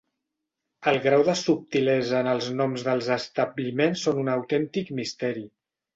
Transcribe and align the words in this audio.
El 0.91 0.95
grau 1.03 1.25
de 1.27 1.35
subtilesa 1.41 2.21
en 2.25 2.29
els 2.33 2.49
noms 2.61 2.85
dels 2.89 3.11
establiments 3.19 4.07
són 4.07 4.23
un 4.23 4.37
autèntic 4.39 4.91
misteri. 5.03 5.45